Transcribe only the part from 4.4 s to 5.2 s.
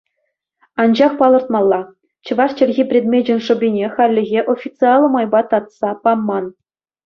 официаллӑ